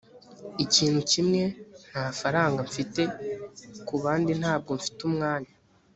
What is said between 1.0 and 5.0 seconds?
kimwe, nta faranga mfite. kubandi, ntabwo mfite